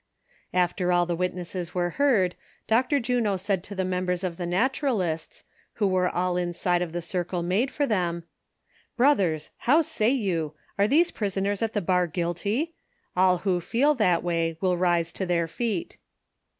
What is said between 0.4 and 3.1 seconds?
After all the wit nesses were heard, Dr.